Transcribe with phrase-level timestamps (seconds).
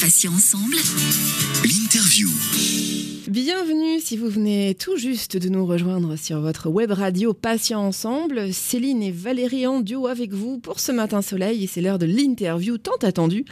[0.00, 0.76] Patients ensemble.
[1.64, 2.28] L'interview.
[3.28, 8.52] Bienvenue si vous venez tout juste de nous rejoindre sur votre web radio Patients Ensemble.
[8.52, 12.06] Céline et Valérie en duo avec vous pour ce matin soleil et c'est l'heure de
[12.06, 13.44] l'interview tant attendue.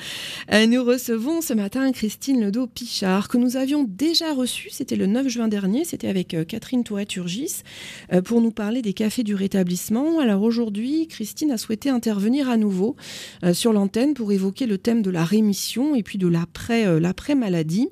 [0.53, 5.27] Euh, nous recevons ce matin Christine Ledo-Pichard que nous avions déjà reçue, c'était le 9
[5.27, 7.63] juin dernier, c'était avec euh, Catherine Tourette-Urgis
[8.13, 10.21] euh, pour nous parler des cafés du rétablissement.
[10.21, 12.95] Alors aujourd'hui, Christine a souhaité intervenir à nouveau
[13.53, 16.29] sur l'antenne pour évoquer le thème de la rémission et puis de
[17.01, 17.89] l'après-maladie.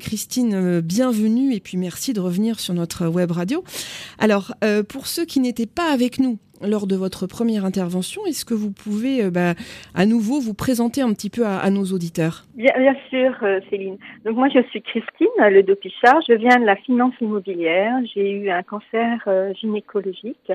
[0.00, 3.64] Christine, bienvenue bienvenue et puis merci de revenir sur notre web radio.
[4.20, 8.44] Alors, euh, pour ceux qui n'étaient pas avec nous lors de votre première intervention, est-ce
[8.44, 9.54] que vous pouvez euh, bah,
[9.94, 12.44] à nouveau vous présenter un petit peu à, nos auditeurs?
[12.54, 13.98] Bien, sûr, euh, Céline.
[14.24, 16.20] Donc moi, je suis Christine Le Dopichard.
[16.28, 17.94] Je viens de la finance immobilière.
[18.14, 19.28] J'ai eu un cancer
[19.60, 20.52] gynécologique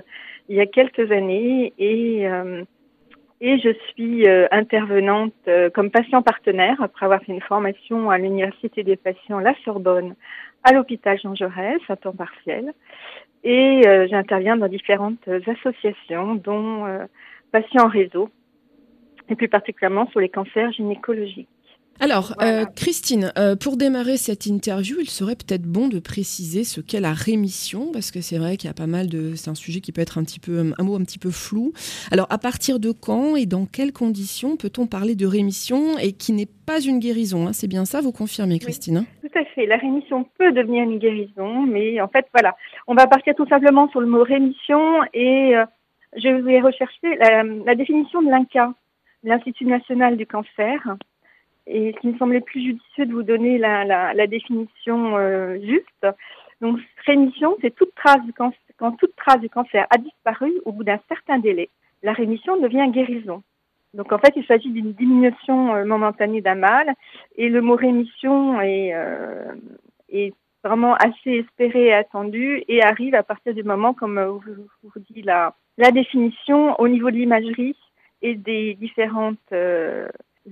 [0.49, 2.25] il y a quelques années et
[3.39, 8.17] et je suis euh, intervenante euh, comme patient partenaire après avoir fait une formation à
[8.17, 10.15] l'Université des patients La Sorbonne
[10.63, 12.73] à l'hôpital Jean Jaurès à temps partiel.
[13.43, 16.85] Et euh, j'interviens dans différentes associations, dont
[17.51, 18.29] Patients Réseau,
[19.29, 21.47] et plus particulièrement sur les cancers gynécologiques.
[21.99, 26.79] Alors, euh, Christine, euh, pour démarrer cette interview, il serait peut-être bon de préciser ce
[26.79, 29.33] qu'est la rémission, parce que c'est vrai qu'il y a pas mal de.
[29.33, 31.73] C'est un sujet qui peut être un petit peu un mot un petit peu flou.
[32.11, 36.33] Alors, à partir de quand et dans quelles conditions peut-on parler de rémission et qui
[36.33, 39.05] n'est pas une guérison hein C'est bien ça, vous confirmez, Christine hein?
[39.23, 39.65] Tout à fait.
[39.65, 43.89] La rémission peut devenir une guérison, mais en fait, voilà, on va partir tout simplement
[43.89, 45.65] sur le mot rémission et euh,
[46.15, 48.73] je vais rechercher la, la définition de l'INCA,
[49.23, 50.95] l'Institut national du cancer
[51.67, 55.59] et ce qui me semblait plus judicieux de vous donner la, la, la définition euh,
[55.59, 56.07] juste.
[56.61, 60.71] Donc, rémission, c'est toute trace du cancer, quand toute trace du cancer a disparu au
[60.71, 61.69] bout d'un certain délai,
[62.03, 63.43] la rémission devient guérison.
[63.93, 66.93] Donc, en fait, il s'agit d'une diminution euh, momentanée d'un mal,
[67.35, 69.53] et le mot rémission est, euh,
[70.09, 70.33] est
[70.63, 75.21] vraiment assez espéré et attendu, et arrive à partir du moment, comme vous, vous dit
[75.21, 77.75] la, la définition, au niveau de l'imagerie
[78.21, 79.37] et des différentes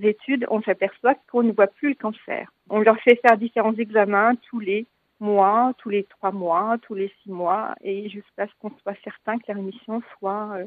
[0.02, 2.52] études, on s'aperçoit qu'on ne voit plus le cancer.
[2.70, 4.86] On leur fait faire différents examens tous les
[5.20, 9.38] mois, tous les trois mois, tous les six mois, et jusqu'à ce qu'on soit certain
[9.38, 10.66] que la rémission soit, euh,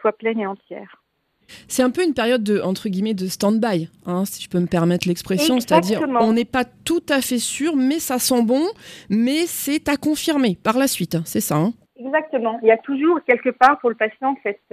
[0.00, 1.02] soit pleine et entière.
[1.66, 4.66] C'est un peu une période de entre guillemets de stand-by, hein, si je peux me
[4.66, 8.62] permettre l'expression, c'est-à-dire on n'est pas tout à fait sûr, mais ça sent bon,
[9.08, 11.56] mais c'est à confirmer par la suite, hein, c'est ça.
[11.56, 12.58] Hein Exactement.
[12.62, 14.72] Il y a toujours quelque part pour le patient cette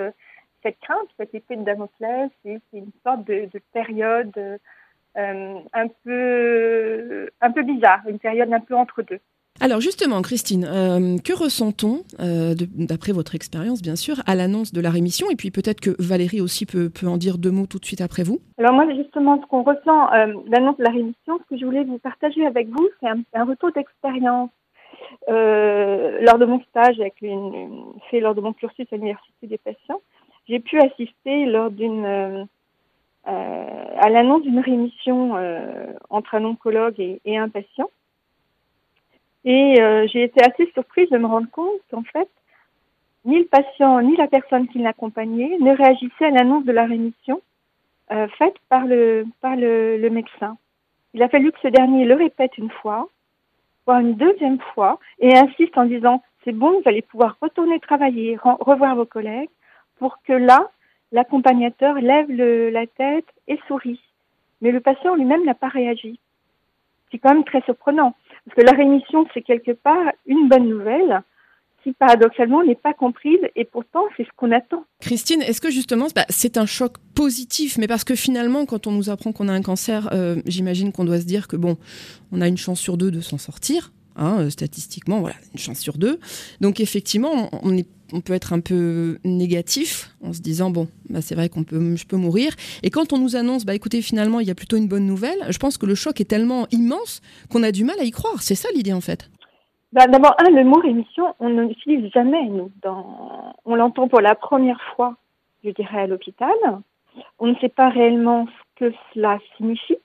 [0.68, 7.52] cette crainte, cette épée de Damoclès, c'est une sorte de, période euh, un, peu, un
[7.52, 9.20] peu bizarre, une période un peu entre deux.
[9.60, 14.82] Alors justement, Christine, euh, que ressent-on, euh, d'après votre expérience bien sûr, à l'annonce de
[14.82, 15.32] la rémission?
[15.32, 18.02] Et puis peut-être que Valérie aussi peut, peut, en dire deux mots tout de suite
[18.02, 18.40] après vous.
[18.60, 20.12] Alors moi justement, ce qu'on ressent,
[20.52, 23.72] l'annonce de la rémission, ce que je voulais vous partager avec vous, c'est un, retour
[23.72, 24.52] d'expérience.
[25.28, 30.02] lors de mon stage avec une, fait lors de mon cursus à l'université des patients,
[30.48, 32.44] j'ai pu assister lors d'une euh,
[33.28, 37.90] euh, à l'annonce d'une rémission euh, entre un oncologue et, un patient.
[39.44, 39.76] Et
[40.12, 42.28] j'ai été assez surprise de me rendre compte qu'en fait,
[43.24, 47.42] ni le patient ni la personne qui l'accompagnait ne réagissaient à l'annonce de la rémission
[48.10, 50.58] faite par le par le, médecin.
[51.14, 53.08] Il a fallu que ce dernier le répète une fois,
[53.86, 58.38] voire une deuxième fois, et insiste en disant c'est bon, vous allez pouvoir retourner travailler,
[58.42, 59.50] revoir vos collègues,
[60.00, 60.72] pour que là,
[61.12, 64.00] l'accompagnateur lève la tête et sourit.
[64.62, 66.20] Mais le patient lui-même n'a pas réagi.
[67.12, 68.16] C'est quand même très surprenant,
[68.46, 71.22] parce que la rémission, c'est quelque part une bonne nouvelle
[71.84, 74.84] qui paradoxalement n'est pas comprise et pourtant c'est ce qu'on attend.
[75.00, 77.78] Christine, est-ce que justement bah, c'est un choc positif?
[77.78, 81.06] Mais parce que finalement, quand on nous apprend qu'on a un cancer, euh, j'imagine qu'on
[81.06, 81.78] doit se dire que bon,
[82.32, 83.92] on a une chance sur deux de s'en sortir.
[84.20, 86.20] Hein, euh, statistiquement, voilà, une chance sur deux.
[86.60, 91.50] Donc effectivement, on, peut être un peu négatif en se disant bon, bah, c'est vrai
[91.50, 92.52] qu'on peut, je peux mourir.
[92.82, 95.46] Et quand on nous annonce, bah écoutez, finalement, il y a plutôt une bonne nouvelle.
[95.50, 97.22] Je pense que le choc est tellement immense
[97.52, 98.42] qu'on a du mal à y croire.
[98.42, 99.30] C'est ça l'idée en fait.
[99.94, 102.72] Bah, D'abord, un, le mot rémission, on ne l'utilise jamais nous.
[103.66, 105.16] On l'entend pour la première fois,
[105.64, 106.56] je dirais, à l'hôpital.
[107.38, 109.98] On ne sait pas réellement ce que cela signifie.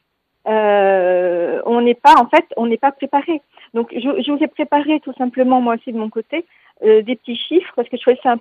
[0.48, 3.40] Euh, on n'est pas, en fait, on n'est pas préparé.
[3.74, 6.44] Donc, je, je, vous ai préparé tout simplement, moi aussi de mon côté,
[6.84, 8.34] euh, des petits chiffres parce que je trouvais ça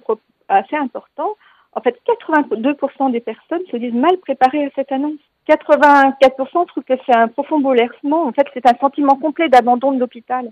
[0.48, 1.36] assez important.
[1.74, 5.20] En fait, 82% des personnes se disent mal préparées à cette annonce.
[5.48, 8.26] 84% trouvent que c'est un profond bouleversement.
[8.26, 10.52] En fait, c'est un sentiment complet d'abandon de l'hôpital.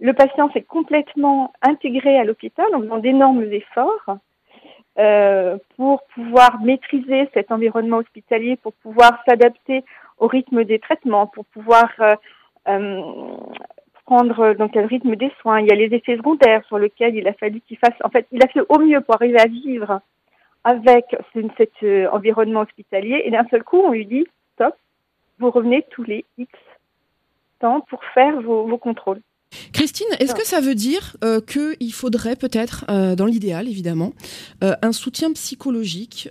[0.00, 4.16] Le patient s'est complètement intégré à l'hôpital en faisant d'énormes efforts
[4.98, 9.84] euh, pour pouvoir maîtriser cet environnement hospitalier, pour pouvoir s'adapter
[10.20, 11.90] au rythme des traitements, pour pouvoir
[14.06, 15.60] prendre donc le rythme des soins.
[15.60, 17.94] Il y a les effets secondaires sur lesquels il a fallu qu'il fasse.
[18.04, 20.00] En fait, il a fait au mieux pour arriver à vivre
[20.62, 21.04] avec
[21.56, 21.72] cet
[22.12, 23.22] environnement hospitalier.
[23.24, 24.74] Et d'un seul coup, on lui dit stop,
[25.38, 26.52] vous revenez tous les X
[27.60, 29.22] temps pour faire vos contrôles.
[29.72, 34.12] Christine, est-ce que ça veut dire euh, qu'il faudrait peut-être, euh, dans l'idéal évidemment,
[34.62, 36.28] euh, un soutien psychologique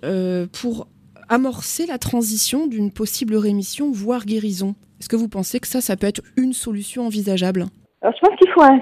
[0.62, 0.88] pour
[1.30, 4.76] amorcer la transition d'une possible rémission, voire guérison.
[5.00, 7.66] Est-ce que vous pensez que ça, ça peut être une solution envisageable?
[8.02, 8.82] Alors, Je pense qu'il faut un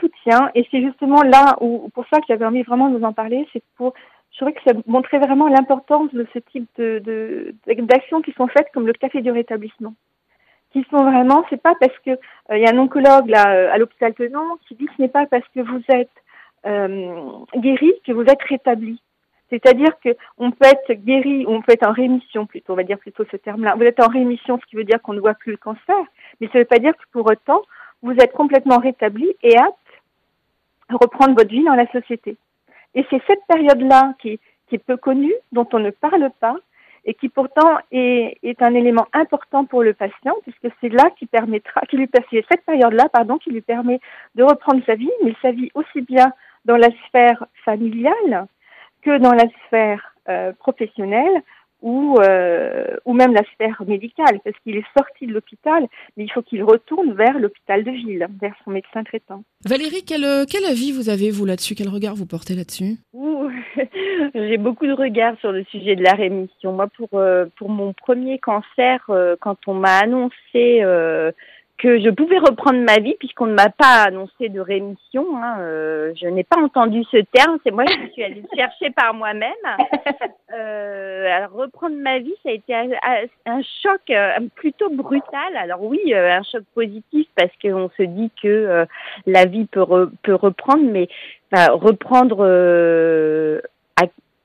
[0.00, 3.12] soutien, et c'est justement là où, pour ça qu'il avait envie vraiment de nous en
[3.12, 3.94] parler, c'est pour
[4.36, 8.68] je trouvais que ça montrait vraiment l'importance de ce type de, d'actions qui sont faites
[8.74, 9.94] comme le café du rétablissement.
[10.72, 12.10] Qui sont vraiment, c'est pas parce que
[12.50, 15.02] il euh, y a un oncologue là euh, à l'hôpital Tenon qui dit que ce
[15.02, 16.10] n'est pas parce que vous êtes
[16.66, 17.12] euh,
[17.56, 19.00] guéri que vous êtes rétabli.
[19.50, 22.82] C'est-à-dire que on peut être guéri, ou on peut être en rémission plutôt, on va
[22.82, 23.74] dire plutôt ce terme-là.
[23.76, 25.96] Vous êtes en rémission, ce qui veut dire qu'on ne voit plus le cancer,
[26.40, 27.62] mais ça ne veut pas dire que pour autant
[28.02, 29.76] vous êtes complètement rétabli et apte
[30.88, 32.36] à reprendre votre vie dans la société.
[32.94, 34.38] Et c'est cette période-là qui,
[34.72, 36.56] est peu connue, dont on ne parle pas,
[37.04, 41.82] et qui pourtant est, un élément important pour le patient puisque c'est là qui permettra,
[41.82, 44.00] qui lui cette période-là, pardon, qui lui permet
[44.34, 46.32] de reprendre sa vie, mais sa vie aussi bien
[46.64, 48.48] dans la sphère familiale
[49.06, 51.42] que dans la sphère euh, professionnelle
[51.80, 55.86] ou, euh, ou même la sphère médicale, parce qu'il est sorti de l'hôpital,
[56.16, 59.44] mais il faut qu'il retourne vers l'hôpital de ville, vers son médecin traitant.
[59.64, 61.76] Valérie, quel, quel avis vous avez, vous, là-dessus?
[61.76, 62.96] Quel regard vous portez là-dessus?
[64.34, 66.72] J'ai beaucoup de regards sur le sujet de la rémission.
[66.72, 71.30] Moi, pour, euh, pour mon premier cancer, euh, quand on m'a annoncé euh,
[71.78, 75.36] que je pouvais reprendre ma vie puisqu'on ne m'a pas annoncé de rémission.
[75.36, 78.90] Hein, euh, je n'ai pas entendu ce terme, c'est moi qui suis allée le chercher
[78.90, 79.52] par moi-même.
[80.54, 85.56] Euh, reprendre ma vie, ça a été un, choc euh, plutôt brutal.
[85.56, 88.86] Alors oui, euh, un choc positif parce qu'on se dit que
[89.26, 89.84] la vie peut,
[90.22, 91.08] peut reprendre, mais
[91.52, 92.46] reprendre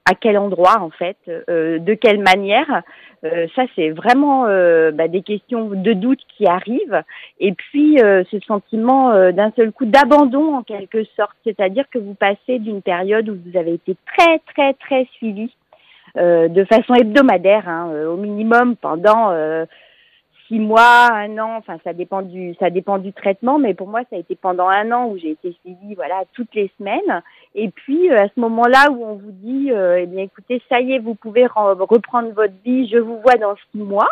[0.05, 2.83] à, quel endroit en fait, de quelle manière
[3.23, 7.03] euh, ça, c'est vraiment euh, bah, des questions de doute qui arrivent.
[7.39, 11.35] Et puis, euh, ce sentiment d'un seul coup d'abandon, en quelque sorte.
[11.43, 15.51] C'est-à-dire que vous passez d'une période où vous avez été très, très, très suivi
[16.15, 19.31] de façon hebdomadaire, hein, au minimum pendant
[20.51, 24.01] six mois, un an, enfin ça dépend du ça dépend du traitement, mais pour moi
[24.09, 27.23] ça a été pendant un an où j'ai été suivie voilà toutes les semaines.
[27.55, 30.81] Et puis euh, à ce moment-là où on vous dit euh, eh bien écoutez ça
[30.81, 34.09] y est vous pouvez reprendre votre vie, je vous vois dans six mois.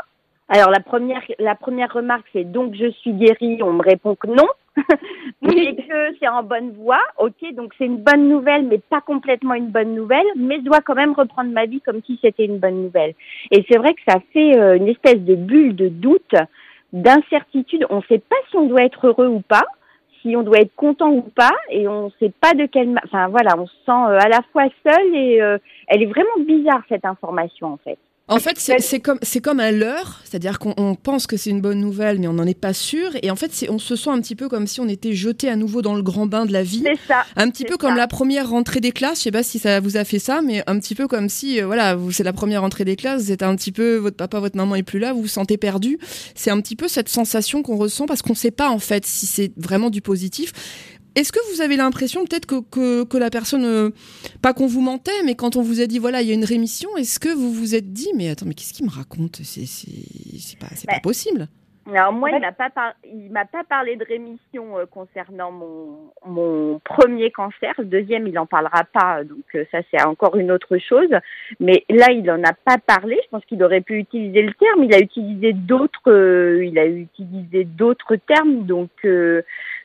[0.47, 4.27] Alors la première la première remarque c'est donc je suis guérie, on me répond que
[4.27, 4.47] non.
[5.41, 9.53] Mais que c'est en bonne voie, ok, donc c'est une bonne nouvelle, mais pas complètement
[9.53, 12.59] une bonne nouvelle, mais je dois quand même reprendre ma vie comme si c'était une
[12.59, 13.13] bonne nouvelle.
[13.51, 16.35] Et c'est vrai que ça fait euh, une espèce de bulle de doute,
[16.93, 17.85] d'incertitude.
[17.89, 19.65] On ne sait pas si on doit être heureux ou pas,
[20.21, 23.27] si on doit être content ou pas, et on ne sait pas de quelle, enfin
[23.27, 26.81] voilà, on se sent euh, à la fois seul et euh, elle est vraiment bizarre
[26.89, 27.97] cette information en fait.
[28.29, 32.19] En fait, c'est comme, comme un leurre, c'est-à-dire qu'on pense que c'est une bonne nouvelle,
[32.19, 33.09] mais on n'en est pas sûr.
[33.23, 35.55] Et en fait, on se sent un petit peu comme si on était jeté à
[35.55, 36.83] nouveau dans le grand bain de la vie.
[36.85, 37.25] C'est ça.
[37.35, 39.17] Un petit peu comme la première rentrée des classes.
[39.19, 41.59] Je sais pas si ça vous a fait ça, mais un petit peu comme si,
[41.59, 44.39] euh, voilà, c'est la première rentrée des classes, vous êtes un petit peu, votre papa,
[44.39, 45.97] votre maman est plus là, vous vous sentez perdu.
[46.35, 49.05] C'est un petit peu cette sensation qu'on ressent parce qu'on ne sait pas en fait
[49.05, 50.53] si c'est vraiment du positif.
[51.19, 53.89] Est-ce que vous avez l'impression peut-être que, que, la personne, euh,
[54.41, 56.45] pas qu'on vous mentait, mais quand on vous a dit voilà, il y a une
[56.45, 59.41] rémission, est-ce que vous vous êtes dit mais attends, mais qu'est-ce qu'il me raconte?
[59.43, 59.67] C'est
[60.59, 61.49] pas, pas bah, possible
[61.95, 62.69] alors moi, il m'a pas
[63.05, 67.73] il m'a pas parlé de rémission euh, concernant mon mon premier cancer.
[67.77, 71.09] Le deuxième, il en parlera pas, donc euh, ça c'est encore une autre chose.
[71.59, 73.19] Mais là, il en a pas parlé.
[73.23, 74.83] Je pense qu'il aurait pu utiliser le terme.
[74.83, 78.65] Il a utilisé d'autres, il a utilisé d'autres termes.
[78.65, 78.91] Donc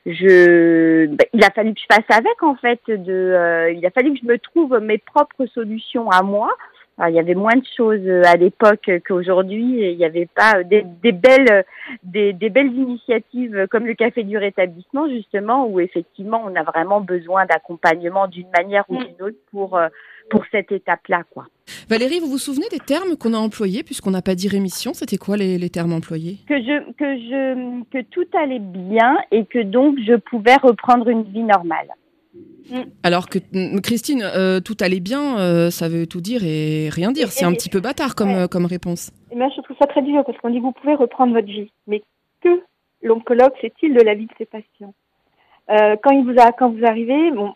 [0.05, 2.79] je, ben, il a fallu que je fasse avec en fait.
[2.87, 6.49] De, euh, il a fallu que je me trouve mes propres solutions à moi.
[7.07, 9.91] Il y avait moins de choses euh, à l'époque qu'aujourd'hui.
[9.91, 11.65] Il n'y avait pas euh, des, des belles,
[12.03, 17.01] des, des, belles initiatives comme le café du rétablissement justement, où effectivement on a vraiment
[17.01, 19.77] besoin d'accompagnement d'une manière ou d'une autre pour
[20.29, 21.45] pour cette étape-là, quoi.
[21.89, 24.93] Valérie, vous vous souvenez des termes qu'on a employés puisqu'on n'a pas dit rémission?
[24.93, 26.37] C'était quoi les, termes employés?
[26.47, 31.23] Que je que je que tout allait bien et que donc je pouvais reprendre une
[31.23, 31.89] vie normale.
[32.69, 32.81] Mm.
[33.03, 37.11] Alors que mm, Christine, euh, tout allait bien, euh, ça veut tout dire et rien
[37.11, 37.31] dire.
[37.31, 39.11] C'est un petit peu bâtard comme, euh, comme réponse.
[39.31, 41.71] Et moi, je trouve ça très dur parce qu'on dit vous pouvez reprendre votre vie,
[41.87, 42.01] mais
[42.41, 42.61] que
[43.01, 44.93] l'oncologue sait-il de la vie de ses patients?
[45.67, 47.55] Quand il vous a, quand vous arrivez, bon,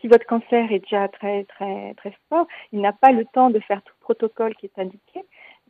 [0.00, 3.58] si votre cancer est déjà très très très fort, il n'a pas le temps de
[3.60, 5.24] faire tout le protocole qui est indiqué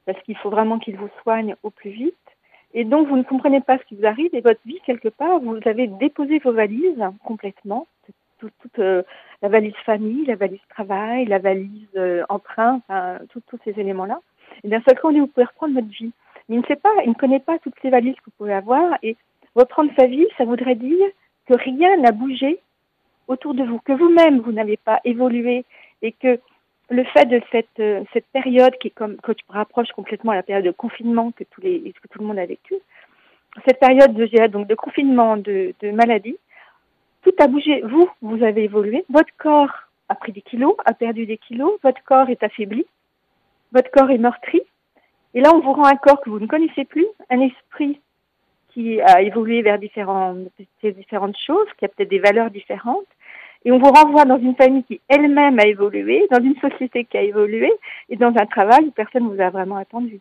[0.07, 2.14] parce qu'il faut vraiment qu'il vous soigne au plus vite.
[2.75, 5.38] Et donc, vous ne comprenez pas ce qui vous arrive et votre vie, quelque part,
[5.38, 7.87] vous avez déposé vos valises complètement,
[8.38, 9.02] toute, euh,
[9.42, 12.80] la valise famille, la valise travail, la valise euh, emprunt,
[13.33, 14.21] tous ces éléments-là.
[14.64, 16.12] Et d'un seul coup, on dit, vous pouvez reprendre votre vie.
[16.49, 18.54] Mais il ne sait pas, il ne connaît pas toutes ces valises que vous pouvez
[18.54, 18.99] avoir.
[19.02, 19.16] Et
[19.54, 21.07] reprendre sa vie, ça voudrait dire
[21.47, 22.61] que rien n'a bougé
[23.26, 25.64] autour de vous, que vous-même, vous, n'avez pas évolué
[26.02, 26.40] et que
[26.90, 28.02] le fait de cette, euh,
[28.33, 31.61] période qui est comme, que tu rapproches complètement à la période de confinement que, tout
[31.61, 32.75] le monde a vécu,
[33.66, 36.37] cette période de, confinement, de, maladie,
[37.40, 37.83] a bougé.
[37.83, 39.04] Vous, vous avez évolué.
[39.09, 39.75] Votre corps
[40.09, 41.78] a pris des kilos, a perdu des kilos.
[41.83, 42.87] Votre corps est affaibli.
[43.73, 44.62] Votre corps est meurtri.
[45.35, 48.00] Et là, on vous rend un corps que vous ne connaissez plus, un esprit
[48.71, 50.49] qui a évolué vers différentes,
[50.83, 53.07] différentes choses, qui a peut-être des valeurs différentes.
[53.64, 57.16] Et on vous renvoie dans une famille qui elle-même a évolué, dans une société qui
[57.16, 57.71] a évolué,
[58.09, 60.21] et dans un travail où personne ne vous a vraiment attendu.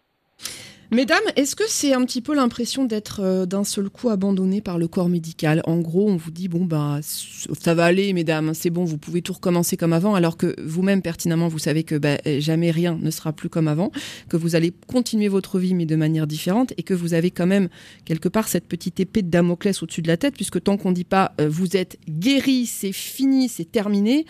[0.89, 4.77] Mesdames, est-ce que c'est un petit peu l'impression d'être euh, d'un seul coup abandonné par
[4.77, 5.61] le corps médical?
[5.65, 9.21] En gros, on vous dit bon bah ça va aller, mesdames, c'est bon, vous pouvez
[9.21, 13.11] tout recommencer comme avant, alors que vous-même pertinemment vous savez que bah, jamais rien ne
[13.11, 13.91] sera plus comme avant,
[14.29, 17.47] que vous allez continuer votre vie mais de manière différente et que vous avez quand
[17.47, 17.67] même
[18.05, 21.03] quelque part cette petite épée de Damoclès au-dessus de la tête, puisque tant qu'on dit
[21.03, 24.25] pas euh, vous êtes guéri, c'est fini, c'est terminé,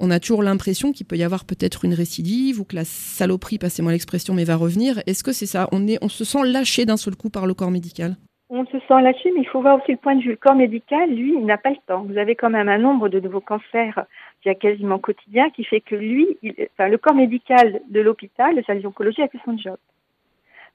[0.00, 3.58] on a toujours l'impression qu'il peut y avoir peut-être une récidive ou que la saloperie,
[3.58, 5.02] passez-moi l'expression, mais va revenir.
[5.06, 5.68] Est-ce que c'est ça?
[5.72, 8.16] On est on se sent lâché d'un seul coup par le corps médical
[8.50, 10.30] on se sent lâché, mais il faut voir aussi le point de vue.
[10.30, 12.02] Le corps médical, lui, il n'a pas le temps.
[12.02, 14.04] Vous avez quand même un nombre de nouveaux cancers
[14.42, 16.36] qui est quasiment quotidien qui fait que lui,
[16.72, 19.76] enfin, le corps médical de l'hôpital, le service d'oncologie, a fait son job.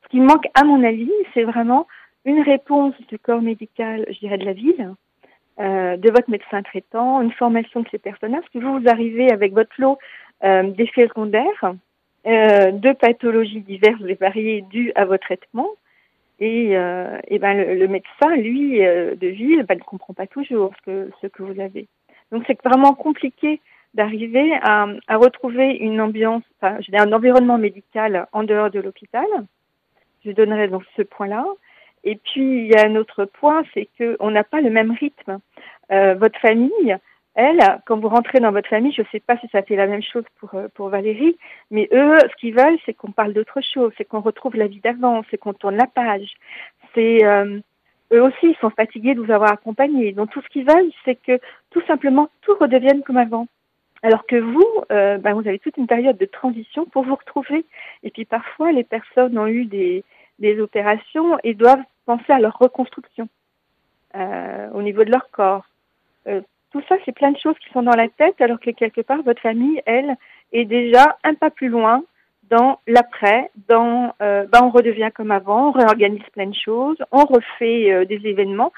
[0.03, 1.85] Ce qui manque, à mon avis, c'est vraiment
[2.23, 4.93] une réponse du corps médical, je dirais, de la ville,
[5.59, 9.53] euh, de votre médecin traitant, une formation de ces personnes-là, que vous, vous arrivez avec
[9.53, 9.97] votre lot
[10.45, 11.73] euh, d'effets secondaires,
[12.27, 15.69] euh, de pathologies diverses et variées dues à vos traitements.
[16.39, 20.73] Et, euh, et ben le, médecin, lui, euh, de ville, ben, ne comprend pas toujours
[20.77, 21.87] ce que, ce que vous avez.
[22.31, 23.61] Donc c'est vraiment compliqué
[23.93, 29.25] d'arriver à, à, retrouver une ambiance, enfin, un environnement médical en dehors de l'hôpital.
[30.25, 31.45] Je donnerai donc ce point-là.
[32.03, 35.39] Et puis il y a un autre point, c'est qu'on n'a pas le même rythme.
[35.91, 36.97] Euh, votre famille,
[37.35, 39.87] elle, quand vous rentrez dans votre famille, je ne sais pas si ça fait la
[39.87, 41.37] même chose pour, euh, pour Valérie,
[41.69, 44.79] mais eux, ce qu'ils veulent, c'est qu'on parle d'autre chose, c'est qu'on retrouve la vie
[44.79, 46.33] d'avant, c'est qu'on tourne la page.
[46.93, 47.59] C'est euh,
[48.13, 50.13] eux aussi, ils sont fatigués de vous avoir accompagné.
[50.13, 51.37] Donc tout ce qu'ils veulent, c'est que
[51.71, 53.47] tout simplement tout redevienne comme avant.
[54.01, 57.65] Alors que vous, euh, ben, vous avez toute une période de transition pour vous retrouver.
[58.03, 60.05] Et puis parfois, les personnes ont eu des,
[60.39, 63.27] des opérations et doivent penser à leur reconstruction
[64.73, 65.65] au niveau de leur corps.
[66.75, 69.23] Tout ça, c'est plein de choses qui sont dans la tête, alors que quelque part,
[69.23, 70.17] votre famille, elle,
[70.51, 72.03] est déjà un pas plus loin
[72.49, 77.23] dans l'après, dans euh, ben, on redevient comme avant, on réorganise plein de choses, on
[77.23, 78.73] refait euh, des événements,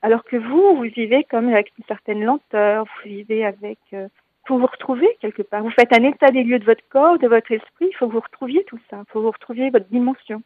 [0.00, 3.78] alors que vous, vous vivez comme avec une certaine lenteur, vous vivez avec...
[3.92, 4.08] Euh,
[4.48, 5.62] faut vous retrouver quelque part.
[5.64, 8.12] Vous faites un état des lieux de votre corps, de votre esprit, il faut que
[8.12, 10.40] vous retrouviez tout ça, il faut que vous retrouviez votre dimension.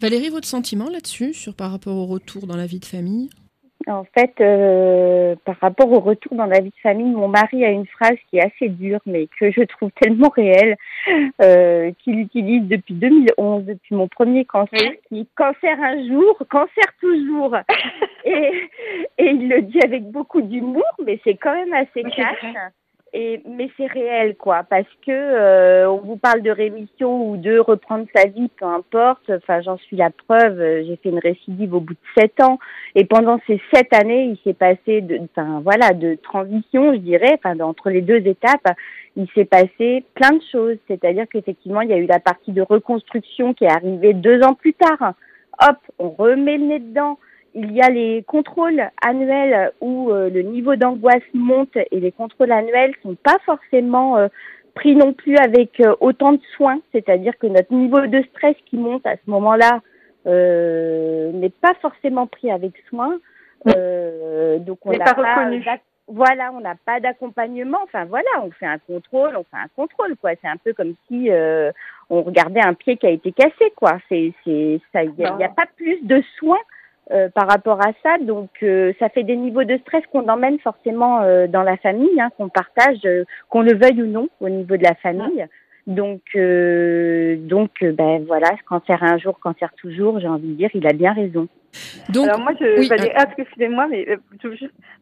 [0.00, 3.30] Valérie, votre sentiment là-dessus, sur par rapport au retour dans la vie de famille?
[3.86, 7.70] En fait, euh, par rapport au retour dans la vie de famille, mon mari a
[7.70, 10.76] une phrase qui est assez dure, mais que je trouve tellement réelle,
[11.40, 16.84] euh, qu'il utilise depuis 2011, depuis mon premier cancer, qui est cancer un jour, cancer
[17.00, 17.56] toujours.
[18.24, 18.68] et,
[19.18, 22.44] et il le dit avec beaucoup d'humour, mais c'est quand même assez cash.
[23.14, 27.58] Et, mais c'est réel, quoi, parce que euh, on vous parle de rémission ou de
[27.58, 29.30] reprendre sa vie, peu importe.
[29.30, 30.58] Enfin, j'en suis la preuve.
[30.84, 32.58] J'ai fait une récidive au bout de sept ans,
[32.94, 37.38] et pendant ces sept années, il s'est passé, de, enfin voilà, de transition, je dirais,
[37.42, 38.76] enfin entre les deux étapes,
[39.16, 40.76] il s'est passé plein de choses.
[40.86, 44.54] C'est-à-dire qu'effectivement, il y a eu la partie de reconstruction qui est arrivée deux ans
[44.54, 45.14] plus tard.
[45.60, 47.18] Hop, on remet le nez dedans
[47.58, 52.52] il y a les contrôles annuels où euh, le niveau d'angoisse monte et les contrôles
[52.52, 54.28] annuels sont pas forcément euh,
[54.74, 58.76] pris non plus avec euh, autant de soins, c'est-à-dire que notre niveau de stress qui
[58.76, 59.80] monte à ce moment-là
[60.24, 63.18] n'est pas forcément pris avec soin.
[63.64, 67.78] donc on n'a pas, voilà, on n'a pas d'accompagnement.
[67.82, 70.32] Enfin voilà, on fait un contrôle, on fait un contrôle quoi.
[70.42, 71.30] C'est un peu comme si
[72.10, 73.98] on regardait un pied qui a été cassé quoi.
[74.10, 76.58] C'est c'est ça, il n'y a, pas plus de soins
[77.10, 78.18] euh, par rapport à ça.
[78.20, 82.20] Donc, euh, ça fait des niveaux de stress qu'on emmène forcément euh, dans la famille,
[82.20, 82.98] hein, qu'on partage,
[83.48, 85.46] qu'on le veuille ou non, au niveau de la famille.
[85.86, 86.20] Donc,
[87.48, 90.20] donc, ben voilà, cancer un jour, cancer toujours.
[90.20, 91.48] J'ai envie de dire, il a bien raison.
[92.10, 94.06] Donc, alors moi, je, Valérie, ah, excusez-moi, mais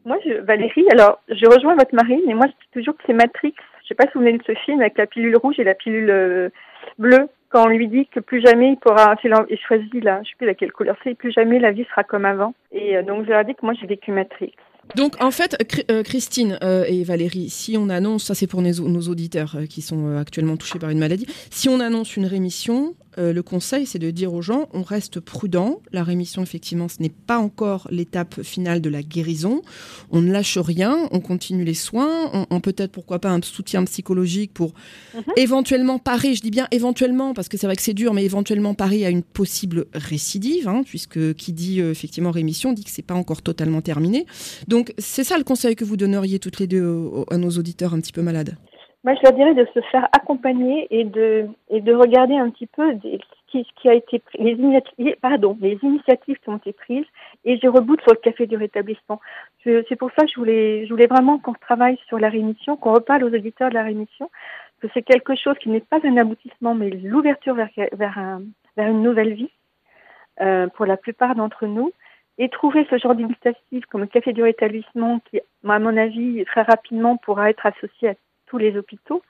[0.05, 3.13] moi, je, Valérie, alors, je rejoins votre mari, mais moi, je dis toujours que c'est
[3.13, 3.53] Matrix.
[3.83, 5.75] Je sais pas si vous venez de ce film avec la pilule rouge et la
[5.75, 6.51] pilule
[6.97, 7.27] bleue.
[7.49, 10.47] Quand on lui dit que plus jamais il pourra, il choisit là, je sais plus
[10.47, 12.53] laquelle couleur c'est, plus jamais la vie sera comme avant.
[12.71, 14.53] Et euh, donc je leur ai dit que moi j'ai vécu Matrix.
[14.95, 15.57] Donc en fait,
[15.91, 20.17] euh, Christine euh, et Valérie, si on annonce, ça c'est pour nos, auditeurs qui sont
[20.17, 24.33] actuellement touchés par une maladie, si on annonce une rémission, le conseil c'est de dire
[24.33, 28.89] aux gens, on reste prudent, la rémission effectivement ce n'est pas encore l'étape finale de
[28.89, 29.61] la guérison,
[30.11, 34.53] on ne lâche rien, on continue les soins, on, peut-être pourquoi pas un soutien psychologique
[34.53, 34.73] pour
[35.15, 35.23] mhm.
[35.35, 38.73] éventuellement parer, je dis bien éventuellement parce que c'est vrai que c'est dur, mais éventuellement
[38.73, 43.13] parer à une possible récidive, hein, puisque qui dit effectivement rémission dit que c'est pas
[43.13, 44.25] encore totalement terminé.
[44.67, 47.99] Donc, c'est ça le conseil que vous donneriez toutes les deux à nos auditeurs un
[47.99, 48.57] petit peu malades?
[49.07, 52.67] Moi, je leur dirais de se faire accompagner et de, et de regarder un petit
[52.67, 57.05] peu ce qui, qui, a été les initiatives, pardon, les initiatives qui ont été prises.
[57.45, 59.21] Et je reboute sur le café du rétablissement.
[59.63, 62.91] C'est pour ça que je voulais, je voulais vraiment qu'on travaille sur la rémission, qu'on
[62.95, 64.29] reparle aux auditeurs de la rémission,
[64.81, 68.41] que c'est quelque chose qui n'est pas un aboutissement, mais l'ouverture vers, vers, un,
[68.75, 69.51] vers une nouvelle vie
[70.41, 71.93] euh, pour la plupart d'entre nous
[72.39, 76.63] et trouver ce genre d'initiative comme le café du rétablissement qui, à mon avis, très
[76.63, 78.13] rapidement pourra être associé à
[78.47, 79.21] tous les hôpitaux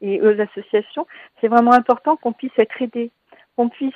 [0.00, 1.06] et aux associations,
[1.40, 3.10] c'est vraiment important qu'on puisse être aidé,
[3.56, 3.94] qu'on puisse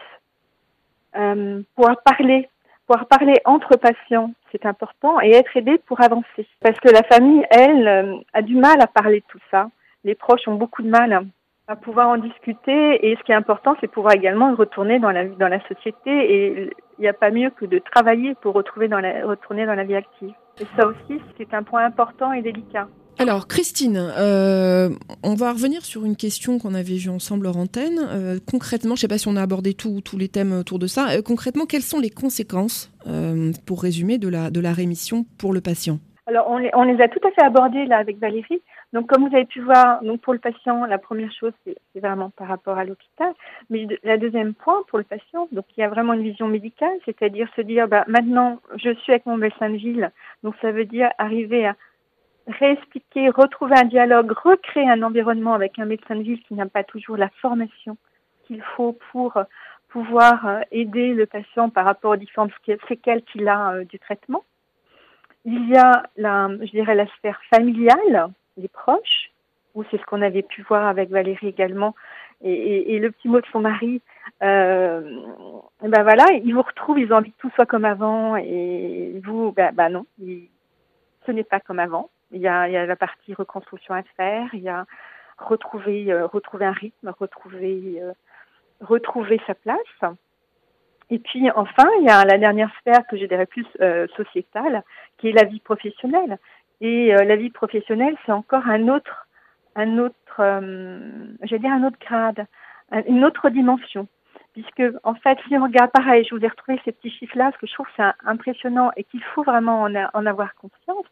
[1.16, 2.48] euh, pouvoir parler,
[2.86, 6.46] pouvoir parler entre patients, c'est important, et être aidé pour avancer.
[6.60, 9.68] Parce que la famille, elle, euh, a du mal à parler de tout ça.
[10.04, 11.26] Les proches ont beaucoup de mal
[11.68, 13.06] à pouvoir en discuter.
[13.06, 16.10] Et ce qui est important, c'est pouvoir également retourner dans la, dans la société.
[16.10, 19.74] Et il n'y a pas mieux que de travailler pour retrouver dans la, retourner dans
[19.74, 20.34] la vie active.
[20.60, 22.88] Et ça aussi, c'est un point important et délicat.
[23.18, 24.90] Alors, Christine, euh,
[25.22, 27.98] on va revenir sur une question qu'on avait vue ensemble hors antenne.
[28.10, 30.86] Euh, concrètement, je ne sais pas si on a abordé tous les thèmes autour de
[30.86, 31.08] ça.
[31.08, 32.92] Euh, concrètement, quelles sont les conséquences,
[33.66, 35.98] pour résumer, de la, de la rémission pour le patient?
[36.26, 38.60] Alors, on les, a tout à fait abordées là avec Valérie.
[38.92, 42.30] Donc, comme vous avez pu voir, donc pour le patient, la première chose, c'est vraiment
[42.30, 43.32] par rapport à l'hôpital.
[43.70, 46.98] Mais la deuxième point, pour le patient, donc il y a vraiment une vision médicale,
[47.04, 50.10] c'est-à-dire se dire, bah, maintenant, je suis avec mon médecin de ville.
[50.42, 51.76] Donc, ça veut dire arriver à
[52.46, 56.84] réexpliquer, retrouver un dialogue, recréer un environnement avec un médecin de ville qui n'a pas
[56.84, 57.96] toujours la formation
[58.46, 59.36] qu'il faut pour
[59.88, 62.52] pouvoir euh, aider le patient par rapport aux différentes
[62.88, 64.44] séquelles qu'il a euh, du traitement.
[65.44, 69.30] Il y a la, je dirais, la sphère familiale, les proches,
[69.74, 71.94] ou c'est ce qu'on avait pu voir avec Valérie également,
[72.42, 74.02] et, le petit mot de son mari,
[74.42, 75.00] euh,
[75.80, 79.52] ben voilà, ils vous retrouvent, ils ont envie que tout soit comme avant, et vous,
[79.52, 82.10] ben, ben non, ce n'est pas comme avant.
[82.32, 84.84] Il y, a, la partie reconstruction à faire, il y a
[85.38, 88.12] retrouver, euh, retrouver un rythme, retrouver, euh,
[88.80, 90.14] retrouver sa place.
[91.10, 94.82] Et puis enfin, il y a la dernière sphère que je dirais plus euh, sociétale,
[95.18, 96.38] qui est la vie professionnelle.
[96.82, 99.26] Et la vie professionnelle, c'est encore un autre,
[99.76, 102.44] un autre, je dire un autre grade,
[103.08, 104.08] une autre dimension.
[104.52, 107.56] Puisque, en fait, si on regarde pareil, je vous ai retrouvé ces petits chiffres-là, parce
[107.56, 111.06] que je trouve que c'est impressionnant et qu'il faut vraiment en, en, avoir conscience,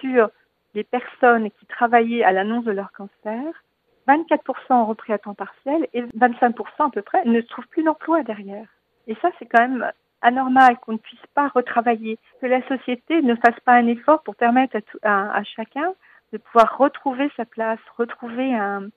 [0.00, 0.30] sur
[0.74, 3.64] les personnes qui travaillaient à l'annonce de leur cancer,
[4.08, 8.22] 24% ont repris à temps partiel et 25% à peu près ne trouvent plus d'emploi
[8.22, 8.68] derrière.
[9.06, 9.90] Et ça, c'est quand même
[10.22, 14.36] anormal qu'on ne puisse pas retravailler, que la société ne fasse pas un effort pour
[14.36, 15.94] permettre à, chacun
[16.32, 18.88] de pouvoir retrouver sa place, retrouver un,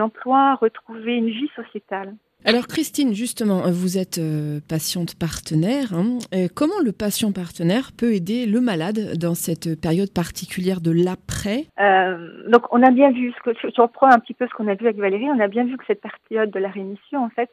[0.00, 2.14] emploi, retrouver une vie sociétale.
[2.44, 5.92] Alors Christine, justement, vous êtes euh, patiente partenaire.
[5.92, 6.18] Hein.
[6.32, 11.66] Euh, comment le patient partenaire peut aider le malade dans cette période particulière de l'après?
[11.80, 14.86] Euh, Donc on a bien vu, je reprends un petit peu ce qu'on a vu
[14.86, 17.50] avec Valérie, on a bien vu que cette période de la rémission, en fait,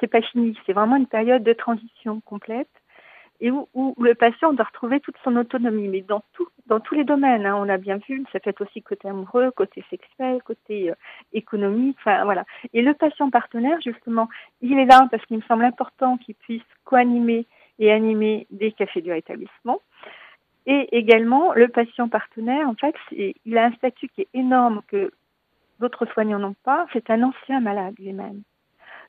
[0.00, 0.58] c'est pas fini.
[0.66, 2.68] C'est vraiment une période de transition complète
[3.40, 6.22] et où, le patient doit retrouver toute son autonomie, mais dans
[6.80, 7.46] tous les domaines.
[7.46, 7.56] Hein.
[7.56, 10.94] on a bien vu, ça fait aussi côté amoureux, côté sexuel, côté euh,
[11.32, 12.44] économique, enfin voilà.
[12.72, 14.28] Et le patient partenaire, justement,
[14.60, 17.46] il est là parce qu'il me semble important qu'il puisse co-animer
[17.78, 19.80] et animer des cafés du rétablissement.
[20.66, 25.12] Et également, le patient partenaire, en fait, il a un statut qui est énorme que
[25.78, 26.86] d'autres soignants n'ont pas.
[26.92, 28.42] C'est un ancien malade lui-même.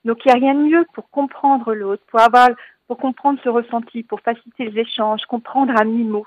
[0.06, 2.50] Donc il n'y a rien de mieux pour comprendre l'autre, pour avoir,
[2.88, 6.26] pour comprendre ce ressenti, pour faciliter les échanges, comprendre à mi-mot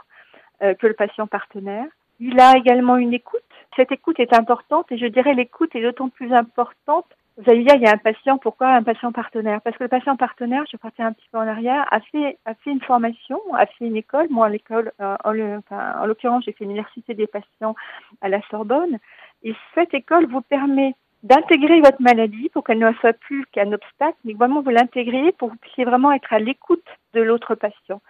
[0.62, 1.86] euh, que le patient partenaire.
[2.20, 3.40] Il a également une écoute.
[3.76, 7.06] Cette écoute est importante et je dirais l'écoute est d'autant plus importante.
[7.38, 9.62] Vous allez dire, il y a un patient, pourquoi un patient partenaire?
[9.62, 12.54] Parce que le patient partenaire, je partais un petit peu en arrière, a fait, a
[12.54, 14.26] fait une formation, a fait une école.
[14.28, 17.74] Moi, l'école, euh, en l'occurrence, j'ai fait l'université des patients
[18.20, 18.98] à la Sorbonne.
[19.42, 24.16] Et cette école vous permet d'intégrer votre maladie pour qu'elle ne soit plus qu'un obstacle,
[24.24, 28.00] mais vraiment vous l'intégrer pour que vous puissiez vraiment être à l'écoute de l'autre patient,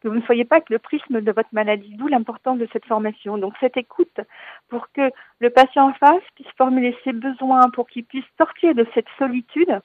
[0.00, 2.84] que vous ne soyez pas que le prisme de votre maladie, d'où l'importance de cette
[2.84, 3.38] formation.
[3.38, 4.20] Donc cette écoute
[4.68, 8.86] pour que le patient en face puisse formuler ses besoins, pour qu'il puisse sortir de
[8.94, 9.80] cette solitude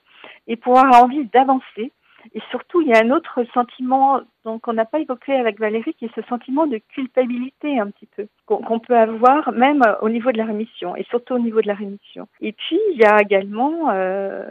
[0.47, 1.91] et pour avoir envie d'avancer.
[2.33, 5.95] Et surtout, il y a un autre sentiment donc on n'a pas évoqué avec Valérie,
[5.95, 10.31] qui est ce sentiment de culpabilité un petit peu qu'on peut avoir même au niveau
[10.31, 12.27] de la rémission et surtout au niveau de la rémission.
[12.41, 14.43] Et puis il y a également euh,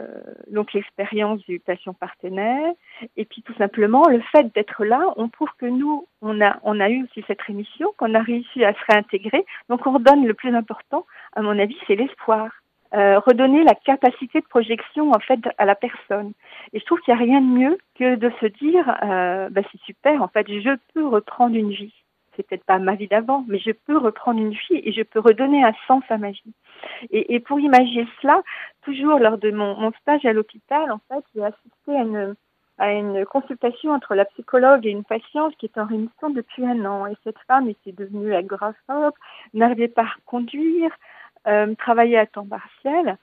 [0.51, 2.73] donc l'expérience du patient partenaire
[3.15, 6.81] et puis tout simplement le fait d'être là, on prouve que nous on a on
[6.81, 9.45] a eu aussi cette rémission, qu'on a réussi à se réintégrer.
[9.69, 12.49] Donc on redonne le plus important, à mon avis, c'est l'espoir.
[12.95, 16.31] Euh, redonner la capacité de projection en fait à la personne.
[16.71, 19.61] Et je trouve qu'il n'y a rien de mieux que de se dire, euh, bah,
[19.69, 21.93] c'est super, en fait, je peux reprendre une vie.
[22.35, 25.19] C'est peut-être pas ma vie d'avant, mais je peux reprendre une vie et je peux
[25.19, 26.53] redonner un sens à ma vie.
[27.11, 28.41] Et, pour imaginer cela,
[28.83, 32.35] toujours lors de mon, mon stage à l'hôpital, en fait, j'ai assisté à une,
[32.77, 36.85] à une consultation entre la psychologue et une patiente qui est en rémission depuis un
[36.85, 37.07] an.
[37.07, 39.13] Et cette femme était devenue agoraphobe,
[39.53, 40.91] n'arrivait pas à conduire,
[41.47, 43.17] euh, travailler à temps partiel.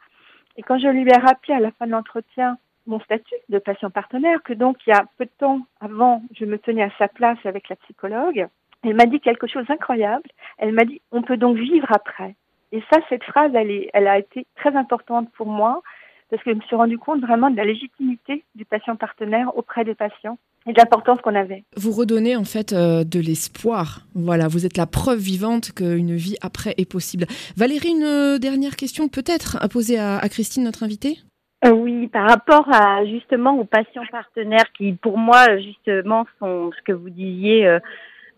[0.57, 3.91] Et quand je lui ai rappelé à la fin de l'entretien mon statut de patient
[3.91, 7.09] partenaire, que donc il y a peu de temps avant, je me tenais à sa
[7.09, 8.49] place avec la psychologue,
[8.85, 10.29] elle m'a dit quelque chose d'incroyable.
[10.59, 12.35] Elle m'a dit, on peut donc vivre après.
[12.73, 15.83] Et ça, cette phrase, elle, est, elle a été très importante pour moi
[16.31, 19.85] parce que je me suis rendu compte vraiment de la légitimité du patient partenaire auprès
[19.85, 21.65] des patients et de l'importance qu'on avait.
[21.77, 24.01] Vous redonnez en fait euh, de l'espoir.
[24.15, 27.27] Voilà, vous êtes la preuve vivante qu'une vie après est possible.
[27.57, 31.19] Valérie, une euh, dernière question peut-être à poser à, Christine, notre invitée?
[31.65, 36.83] Euh, oui, par rapport à justement aux patients partenaires qui, pour moi, justement, sont ce
[36.85, 37.79] que vous disiez,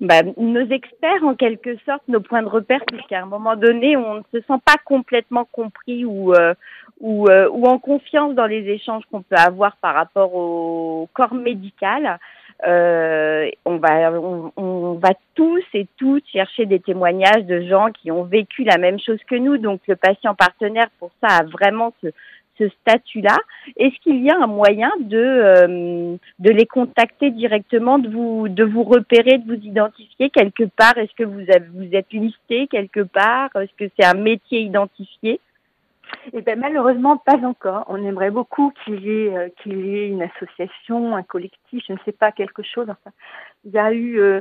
[0.01, 4.17] bah, nos experts en quelque sorte, nos points de repère, puisqu'à un moment donné, on
[4.17, 6.35] ne se sent pas complètement compris ou
[7.01, 11.35] ou, euh, ou en confiance dans les échanges qu'on peut avoir par rapport au corps
[11.35, 12.19] médical.
[12.67, 14.13] Euh, on va
[14.57, 18.99] on, va tous et toutes chercher des témoignages de gens qui ont vécu la même
[19.01, 19.59] chose que nous.
[19.59, 22.09] Donc le patient partenaire pour ça a vraiment ce,
[22.59, 23.37] ce statut-là.
[23.77, 28.65] Est-ce qu'il y a un moyen de euh, de les contacter directement, de vous de
[28.65, 30.97] vous repérer, de vous identifier quelque part?
[30.97, 33.51] Est-ce que vous avez, vous êtes listé quelque part?
[33.57, 35.41] Est-ce que c'est un métier identifié?
[36.33, 37.85] Eh ben, malheureusement, pas encore.
[37.89, 41.93] On aimerait beaucoup qu'il y, ait, euh, qu'il y ait une association, un collectif, je
[41.93, 42.89] ne sais pas, quelque chose.
[42.89, 43.11] Enfin,
[43.65, 44.41] il y a eu, euh,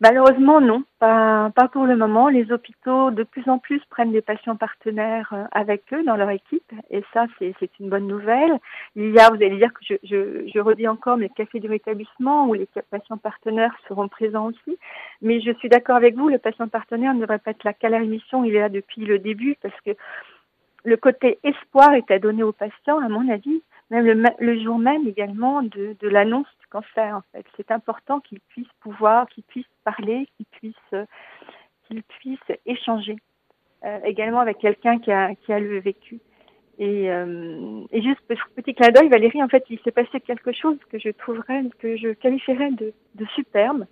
[0.00, 2.28] malheureusement, non, pas, pour le moment.
[2.28, 6.30] Les hôpitaux, de plus en plus, prennent des patients partenaires euh, avec eux dans leur
[6.30, 8.58] équipe, et ça, c'est, une bonne nouvelle.
[8.96, 12.48] Il y a, vous allez dire que je, je, redis encore, les cafés du rétablissement
[12.48, 14.78] où les patients partenaires seront présents aussi.
[15.22, 17.88] Mais je suis d'accord avec vous, le patient partenaire ne devrait pas être là qu'à
[17.88, 19.92] la il est là depuis le début, parce que
[20.84, 25.06] le côté espoir est à donner aux patients, à mon avis, même le, jour même
[25.06, 27.16] également de, l'annonce du cancer.
[27.16, 31.06] En fait, c'est important qu'ils puissent pouvoir, qu'ils puissent parler, qu'ils puissent,
[31.84, 33.16] qu'ils puissent échanger
[33.84, 36.20] euh, également avec quelqu'un qui a, qui a le vécu.
[36.78, 38.20] Et, euh, et juste
[38.56, 41.96] petit clin d'œil, Valérie, en fait, il s'est passé quelque chose que je trouverais, que
[41.96, 43.86] je qualifierais de, de superbe.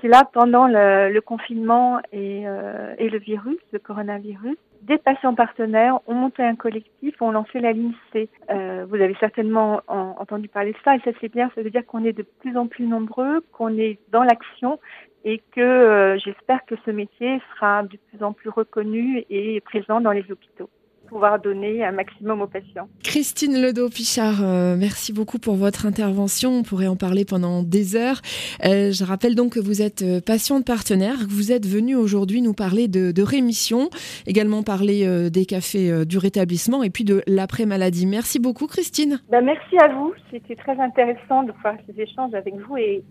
[0.00, 5.34] C'est là pendant le, le confinement et, euh, et le virus, le coronavirus, des patients
[5.34, 8.28] partenaires ont monté un collectif, ont lancé la ligne C.
[8.50, 11.84] Euh, vous avez certainement entendu parler de ça et ça c'est bien, ça veut dire
[11.84, 14.78] qu'on est de plus en plus nombreux, qu'on est dans l'action
[15.24, 20.00] et que euh, j'espère que ce métier sera de plus en plus reconnu et présent
[20.00, 20.70] dans les hôpitaux
[21.08, 22.88] pouvoir donner un maximum aux patients.
[23.02, 26.58] Christine Ledo-Pichard, euh, merci beaucoup pour votre intervention.
[26.58, 28.20] On pourrait en parler pendant des heures.
[28.64, 32.42] Euh, je rappelle donc que vous êtes euh, patiente partenaire, que vous êtes venue aujourd'hui
[32.42, 33.90] nous parler de, de, rémission,
[34.26, 38.06] également parler des cafés du rétablissement et puis de l'après-maladie.
[38.06, 39.20] Merci beaucoup Christine.
[39.30, 40.12] Ben, merci à vous.
[40.30, 43.02] C'était très intéressant de faire ces échanges avec vous et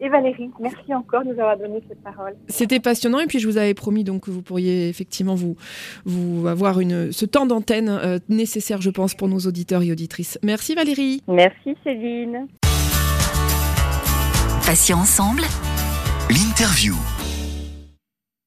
[0.00, 0.50] et Valérie.
[0.60, 2.34] Merci encore de nous avoir donné cette parole.
[2.48, 5.56] C'était passionnant et puis je vous avais promis donc que vous pourriez effectivement vous,
[6.04, 10.38] vous avoir une, ce temps d'antenne euh, nécessaire, je pense, pour nos auditeurs et auditrices.
[10.42, 11.22] Merci Valérie.
[11.28, 12.46] Merci Céline.
[14.66, 15.42] Patients ensemble.
[16.30, 16.94] L'interview.